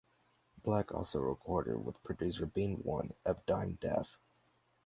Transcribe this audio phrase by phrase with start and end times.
[0.63, 4.19] Black also recorded with producer Bean One of Dyme Def.